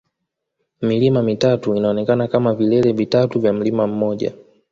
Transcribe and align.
Milima 0.81 1.23
mitatu 1.23 1.75
inaonekana 1.75 2.27
kama 2.27 2.55
vilele 2.55 2.91
vitatu 2.91 3.39
vya 3.39 3.53
mlima 3.53 3.87
mmoja 3.87 4.33